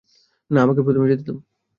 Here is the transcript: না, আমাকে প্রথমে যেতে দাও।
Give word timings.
না, 0.51 0.59
আমাকে 0.61 0.81
প্রথমে 0.85 1.09
যেতে 1.11 1.23
দাও। 1.27 1.37